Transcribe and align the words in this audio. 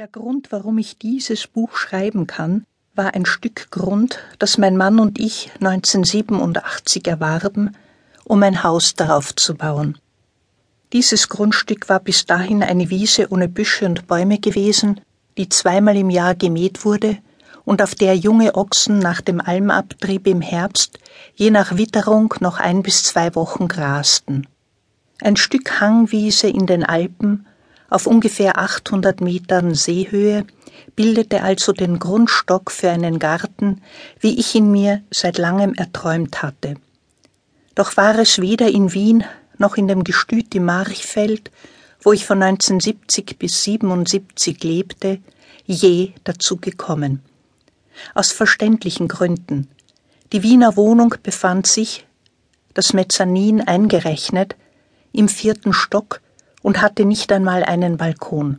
Der 0.00 0.08
Grund, 0.08 0.50
warum 0.50 0.78
ich 0.78 0.96
dieses 0.96 1.46
Buch 1.46 1.76
schreiben 1.76 2.26
kann, 2.26 2.64
war 2.94 3.12
ein 3.12 3.26
Stück 3.26 3.70
Grund, 3.70 4.18
das 4.38 4.56
mein 4.56 4.78
Mann 4.78 4.98
und 4.98 5.20
ich 5.20 5.50
1987 5.56 7.06
erwarben, 7.06 7.76
um 8.24 8.42
ein 8.42 8.62
Haus 8.62 8.94
darauf 8.94 9.36
zu 9.36 9.54
bauen. 9.54 9.98
Dieses 10.94 11.28
Grundstück 11.28 11.90
war 11.90 12.00
bis 12.00 12.24
dahin 12.24 12.62
eine 12.62 12.88
Wiese 12.88 13.28
ohne 13.28 13.46
Büsche 13.46 13.84
und 13.84 14.06
Bäume 14.06 14.38
gewesen, 14.38 15.02
die 15.36 15.50
zweimal 15.50 15.98
im 15.98 16.08
Jahr 16.08 16.34
gemäht 16.34 16.86
wurde 16.86 17.18
und 17.66 17.82
auf 17.82 17.94
der 17.94 18.16
junge 18.16 18.54
Ochsen 18.54 19.00
nach 19.00 19.20
dem 19.20 19.38
Almabtrieb 19.38 20.26
im 20.26 20.40
Herbst 20.40 20.98
je 21.34 21.50
nach 21.50 21.76
Witterung 21.76 22.32
noch 22.40 22.58
ein 22.58 22.82
bis 22.82 23.02
zwei 23.02 23.34
Wochen 23.34 23.68
grasten. 23.68 24.46
Ein 25.20 25.36
Stück 25.36 25.78
Hangwiese 25.78 26.48
in 26.48 26.64
den 26.64 26.84
Alpen 26.84 27.44
auf 27.90 28.06
ungefähr 28.06 28.58
800 28.58 29.20
Metern 29.20 29.74
Seehöhe 29.74 30.46
bildete 30.96 31.42
also 31.42 31.72
den 31.72 31.98
Grundstock 31.98 32.70
für 32.70 32.90
einen 32.90 33.18
Garten, 33.18 33.82
wie 34.20 34.38
ich 34.38 34.54
ihn 34.54 34.70
mir 34.70 35.02
seit 35.10 35.38
langem 35.38 35.74
erträumt 35.74 36.42
hatte. 36.42 36.76
Doch 37.74 37.96
war 37.96 38.18
es 38.18 38.40
weder 38.40 38.68
in 38.68 38.92
Wien 38.92 39.24
noch 39.58 39.76
in 39.76 39.88
dem 39.88 40.04
Gestüt 40.04 40.54
im 40.54 40.64
Marchfeld, 40.64 41.50
wo 42.00 42.12
ich 42.12 42.24
von 42.24 42.42
1970 42.42 43.38
bis 43.38 43.62
77 43.64 44.62
lebte, 44.64 45.18
je 45.66 46.12
dazu 46.24 46.56
gekommen. 46.56 47.22
Aus 48.14 48.32
verständlichen 48.32 49.08
Gründen. 49.08 49.68
Die 50.32 50.42
Wiener 50.42 50.76
Wohnung 50.76 51.14
befand 51.22 51.66
sich, 51.66 52.06
das 52.72 52.92
Mezzanin 52.92 53.60
eingerechnet, 53.60 54.56
im 55.12 55.28
vierten 55.28 55.72
Stock 55.72 56.20
und 56.62 56.80
hatte 56.80 57.04
nicht 57.04 57.32
einmal 57.32 57.64
einen 57.64 57.96
Balkon. 57.96 58.58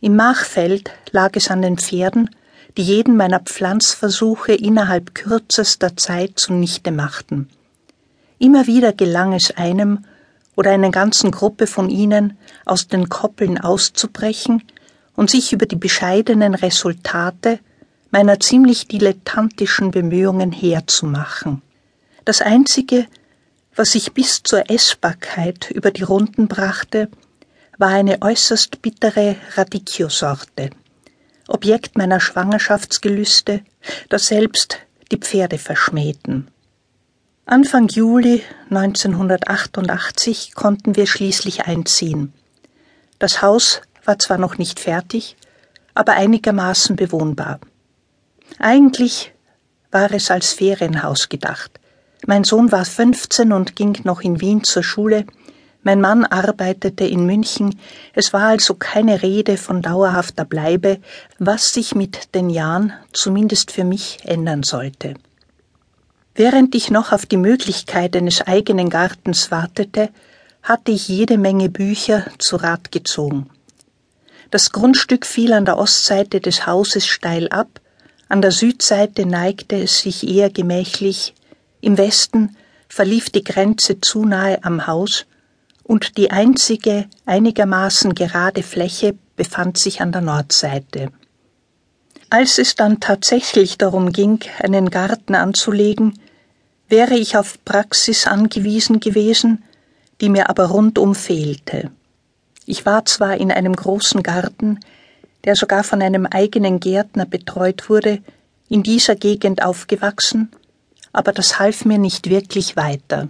Im 0.00 0.16
Machfeld 0.16 0.90
lag 1.12 1.32
es 1.34 1.50
an 1.50 1.62
den 1.62 1.78
Pferden, 1.78 2.30
die 2.76 2.82
jeden 2.82 3.16
meiner 3.16 3.40
Pflanzversuche 3.40 4.52
innerhalb 4.54 5.14
kürzester 5.14 5.96
Zeit 5.96 6.38
zunichte 6.38 6.92
machten. 6.92 7.48
Immer 8.38 8.66
wieder 8.66 8.92
gelang 8.92 9.32
es 9.32 9.56
einem 9.56 10.04
oder 10.54 10.70
einer 10.70 10.90
ganzen 10.90 11.30
Gruppe 11.30 11.66
von 11.66 11.90
ihnen, 11.90 12.36
aus 12.64 12.88
den 12.88 13.08
Koppeln 13.08 13.58
auszubrechen 13.58 14.62
und 15.16 15.30
sich 15.30 15.52
über 15.52 15.66
die 15.66 15.76
bescheidenen 15.76 16.54
Resultate 16.54 17.58
meiner 18.10 18.40
ziemlich 18.40 18.86
dilettantischen 18.86 19.90
Bemühungen 19.90 20.52
herzumachen. 20.52 21.62
Das 22.24 22.40
Einzige, 22.40 23.06
was 23.78 23.94
ich 23.94 24.12
bis 24.12 24.42
zur 24.42 24.68
Essbarkeit 24.68 25.70
über 25.70 25.92
die 25.92 26.02
Runden 26.02 26.48
brachte, 26.48 27.08
war 27.78 27.90
eine 27.90 28.20
äußerst 28.20 28.82
bittere 28.82 29.36
Radicchio-Sorte, 29.54 30.70
Objekt 31.46 31.96
meiner 31.96 32.18
Schwangerschaftsgelüste, 32.18 33.60
das 34.08 34.26
selbst 34.26 34.78
die 35.12 35.16
Pferde 35.16 35.58
verschmähten. 35.58 36.48
Anfang 37.46 37.86
Juli 37.86 38.42
1988 38.68 40.54
konnten 40.54 40.96
wir 40.96 41.06
schließlich 41.06 41.66
einziehen. 41.66 42.32
Das 43.20 43.42
Haus 43.42 43.80
war 44.04 44.18
zwar 44.18 44.38
noch 44.38 44.58
nicht 44.58 44.80
fertig, 44.80 45.36
aber 45.94 46.14
einigermaßen 46.14 46.96
bewohnbar. 46.96 47.60
Eigentlich 48.58 49.32
war 49.92 50.12
es 50.12 50.32
als 50.32 50.52
Ferienhaus 50.52 51.28
gedacht, 51.28 51.77
mein 52.26 52.44
Sohn 52.44 52.72
war 52.72 52.84
15 52.84 53.52
und 53.52 53.76
ging 53.76 53.98
noch 54.04 54.20
in 54.20 54.40
Wien 54.40 54.64
zur 54.64 54.82
Schule. 54.82 55.24
Mein 55.82 56.00
Mann 56.00 56.24
arbeitete 56.24 57.04
in 57.04 57.24
München. 57.24 57.78
Es 58.12 58.32
war 58.32 58.48
also 58.48 58.74
keine 58.74 59.22
Rede 59.22 59.56
von 59.56 59.80
dauerhafter 59.80 60.44
Bleibe, 60.44 60.98
was 61.38 61.72
sich 61.72 61.94
mit 61.94 62.34
den 62.34 62.50
Jahren 62.50 62.92
zumindest 63.12 63.70
für 63.70 63.84
mich 63.84 64.18
ändern 64.24 64.64
sollte. 64.64 65.14
Während 66.34 66.74
ich 66.74 66.90
noch 66.90 67.12
auf 67.12 67.26
die 67.26 67.36
Möglichkeit 67.36 68.14
eines 68.16 68.42
eigenen 68.42 68.90
Gartens 68.90 69.50
wartete, 69.50 70.10
hatte 70.62 70.90
ich 70.92 71.08
jede 71.08 71.38
Menge 71.38 71.68
Bücher 71.68 72.26
zu 72.38 72.56
Rat 72.56 72.92
gezogen. 72.92 73.48
Das 74.50 74.72
Grundstück 74.72 75.26
fiel 75.26 75.52
an 75.52 75.64
der 75.64 75.78
Ostseite 75.78 76.40
des 76.40 76.66
Hauses 76.66 77.06
steil 77.06 77.48
ab, 77.48 77.80
an 78.28 78.42
der 78.42 78.50
Südseite 78.50 79.24
neigte 79.24 79.76
es 79.82 80.00
sich 80.00 80.28
eher 80.28 80.50
gemächlich 80.50 81.34
im 81.80 81.98
Westen 81.98 82.56
verlief 82.88 83.30
die 83.30 83.44
Grenze 83.44 84.00
zu 84.00 84.24
nahe 84.24 84.62
am 84.64 84.86
Haus 84.86 85.26
und 85.82 86.16
die 86.16 86.30
einzige 86.30 87.06
einigermaßen 87.26 88.14
gerade 88.14 88.62
Fläche 88.62 89.14
befand 89.36 89.78
sich 89.78 90.00
an 90.00 90.12
der 90.12 90.20
Nordseite. 90.20 91.10
Als 92.30 92.58
es 92.58 92.74
dann 92.74 93.00
tatsächlich 93.00 93.78
darum 93.78 94.12
ging, 94.12 94.40
einen 94.62 94.90
Garten 94.90 95.34
anzulegen, 95.34 96.18
wäre 96.88 97.14
ich 97.14 97.36
auf 97.36 97.62
Praxis 97.64 98.26
angewiesen 98.26 99.00
gewesen, 99.00 99.64
die 100.20 100.28
mir 100.28 100.50
aber 100.50 100.66
rundum 100.66 101.14
fehlte. 101.14 101.90
Ich 102.66 102.84
war 102.84 103.06
zwar 103.06 103.38
in 103.38 103.50
einem 103.50 103.74
großen 103.74 104.22
Garten, 104.22 104.80
der 105.44 105.56
sogar 105.56 105.84
von 105.84 106.02
einem 106.02 106.26
eigenen 106.26 106.80
Gärtner 106.80 107.24
betreut 107.24 107.88
wurde, 107.88 108.20
in 108.68 108.82
dieser 108.82 109.14
Gegend 109.14 109.62
aufgewachsen, 109.62 110.50
aber 111.12 111.32
das 111.32 111.58
half 111.58 111.84
mir 111.84 111.98
nicht 111.98 112.28
wirklich 112.28 112.76
weiter. 112.76 113.28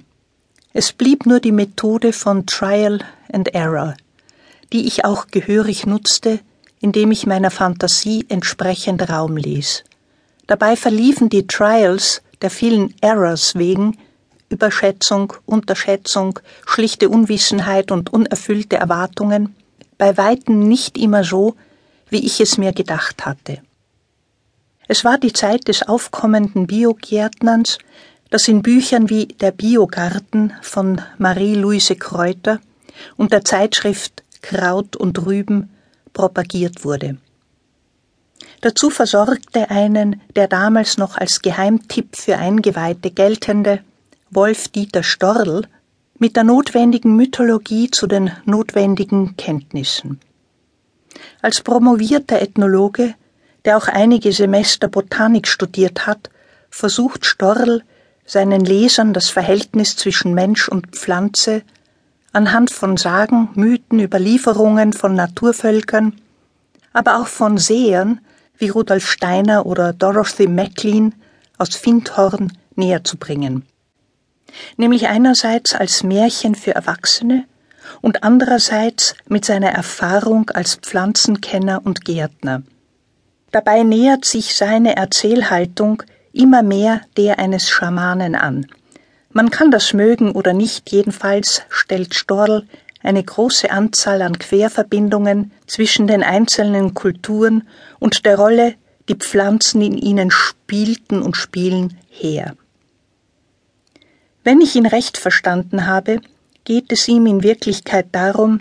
Es 0.73 0.93
blieb 0.93 1.27
nur 1.27 1.41
die 1.41 1.53
Methode 1.53 2.13
von 2.13 2.47
Trial 2.47 3.01
and 3.33 3.55
Error, 3.55 3.95
die 4.73 4.87
ich 4.87 5.05
auch 5.05 5.29
gehörig 5.29 5.87
nutzte, 5.87 6.41
indem 6.81 7.11
ich 7.11 7.27
meiner 7.27 7.51
Fantasie 7.51 8.27
entsprechend 8.29 9.09
Raum 9.09 9.37
ließ. 9.37 9.85
Dabei 10.47 10.77
verliefen 10.77 11.29
die 11.29 11.47
Trials 11.47 12.23
der 12.43 12.51
vielen 12.51 12.95
Errors 13.01 13.55
wegen 13.57 13.99
Überschätzung, 14.49 15.35
Unterschätzung, 15.45 16.39
schlichte 16.67 17.09
Unwissenheit 17.09 17.91
und 17.91 18.13
unerfüllte 18.13 18.77
Erwartungen 18.77 19.55
bei 19.99 20.17
weitem 20.17 20.61
nicht 20.61 20.97
immer 20.97 21.25
so, 21.25 21.57
wie 22.09 22.25
ich 22.25 22.41
es 22.41 22.57
mir 22.57 22.73
gedacht 22.73 23.27
hatte. 23.27 23.61
Es 24.91 25.05
war 25.05 25.19
die 25.19 25.35
Zeit 25.35 25.69
des 25.69 25.83
aufkommenden 25.83 26.67
Biogärtnerns, 26.67 27.77
das 28.31 28.49
in 28.49 28.63
Büchern 28.63 29.11
wie 29.11 29.27
Der 29.27 29.53
Biogarten 29.53 30.55
von 30.63 31.03
Marie-Louise 31.19 31.95
Kräuter 31.95 32.59
und 33.17 33.33
der 33.33 33.45
Zeitschrift 33.45 34.25
Kraut 34.41 34.97
und 34.97 35.27
Rüben 35.27 35.69
propagiert 36.15 36.85
wurde. 36.85 37.19
Dazu 38.63 38.89
versorgte 38.89 39.71
einen 39.71 40.23
der 40.35 40.49
damals 40.49 40.97
noch 40.97 41.19
als 41.19 41.43
Geheimtipp 41.43 42.17
für 42.17 42.39
Eingeweihte 42.39 43.11
geltende 43.11 43.81
Wolf 44.31 44.69
Dieter 44.69 45.03
Storl 45.03 45.67
mit 46.19 46.35
der 46.35 46.45
notwendigen 46.45 47.15
Mythologie 47.15 47.91
zu 47.91 48.07
den 48.07 48.31
notwendigen 48.47 49.37
Kenntnissen. 49.37 50.19
Als 51.43 51.61
promovierter 51.61 52.41
Ethnologe 52.41 53.15
der 53.65 53.77
auch 53.77 53.89
einige 53.89 54.33
Semester 54.33 54.89
Botanik 54.89 55.47
studiert 55.49 56.07
hat, 56.07 56.31
versucht 56.71 57.27
Storl 57.27 57.83
seinen 58.25 58.61
Lesern 58.65 59.13
das 59.13 59.31
Verhältnis 59.31 59.97
zwischen 59.97 60.35
Mensch 60.35 60.69
und 60.69 60.89
Pflanze 60.89 61.63
anhand 62.33 62.71
von 62.71 62.97
Sagen, 62.97 63.49
Mythen, 63.55 64.01
Überlieferungen 64.01 64.93
von 64.93 65.15
Naturvölkern, 65.15 66.21
aber 66.93 67.21
auch 67.21 67.27
von 67.27 67.59
Sehern 67.59 68.21
wie 68.59 68.69
Rudolf 68.69 69.11
Steiner 69.11 69.67
oder 69.67 69.93
Dorothy 69.93 70.47
Maclean 70.47 71.15
aus 71.57 71.75
Findhorn 71.75 72.53
näher 72.75 73.05
zu 73.05 73.17
bringen. 73.17 73.65
Nämlich 74.77 75.09
einerseits 75.09 75.75
als 75.75 76.03
Märchen 76.03 76.55
für 76.55 76.75
Erwachsene 76.75 77.45
und 78.01 78.23
andererseits 78.23 79.15
mit 79.27 79.45
seiner 79.45 79.71
Erfahrung 79.71 80.51
als 80.51 80.77
Pflanzenkenner 80.77 81.81
und 81.85 82.05
Gärtner. 82.05 82.63
Dabei 83.51 83.83
nähert 83.83 84.25
sich 84.25 84.55
seine 84.55 84.97
Erzählhaltung 84.97 86.03
immer 86.33 86.63
mehr 86.63 87.01
der 87.17 87.39
eines 87.39 87.69
Schamanen 87.69 88.35
an. 88.35 88.67
Man 89.31 89.51
kann 89.51 89.71
das 89.71 89.93
mögen 89.93 90.33
oder 90.33 90.53
nicht, 90.53 90.91
jedenfalls 90.91 91.63
stellt 91.69 92.15
Storl 92.15 92.67
eine 93.03 93.23
große 93.23 93.71
Anzahl 93.71 94.23
an 94.23 94.39
Querverbindungen 94.39 95.53
zwischen 95.67 96.07
den 96.07 96.23
einzelnen 96.23 96.95
Kulturen 96.95 97.69
und 97.99 98.25
der 98.25 98.37
Rolle, 98.37 98.75
die 99.09 99.15
Pflanzen 99.15 99.81
in 99.81 99.97
ihnen 99.97 100.31
spielten 100.31 101.23
und 101.23 101.37
spielen, 101.37 101.97
her. 102.11 102.55
Wenn 104.45 104.61
ich 104.61 104.77
ihn 104.77 104.87
recht 104.87 105.17
verstanden 105.17 105.87
habe, 105.87 106.21
geht 106.65 106.93
es 106.93 107.09
ihm 107.09 107.27
in 107.27 107.43
Wirklichkeit 107.43 108.07
darum, 108.13 108.61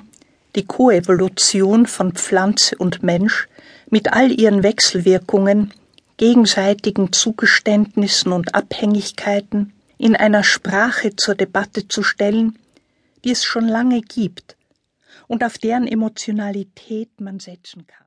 die 0.55 0.65
Koevolution 0.65 1.85
von 1.87 2.13
Pflanze 2.13 2.77
und 2.77 3.03
Mensch 3.03 3.47
mit 3.89 4.13
all 4.13 4.31
ihren 4.31 4.63
Wechselwirkungen, 4.63 5.73
gegenseitigen 6.17 7.13
Zugeständnissen 7.13 8.31
und 8.31 8.55
Abhängigkeiten 8.55 9.73
in 9.97 10.15
einer 10.15 10.43
Sprache 10.43 11.15
zur 11.15 11.35
Debatte 11.35 11.87
zu 11.87 12.03
stellen, 12.03 12.59
die 13.23 13.31
es 13.31 13.43
schon 13.43 13.67
lange 13.67 14.01
gibt 14.01 14.57
und 15.27 15.43
auf 15.43 15.57
deren 15.57 15.87
Emotionalität 15.87 17.19
man 17.19 17.39
setzen 17.39 17.87
kann. 17.87 17.95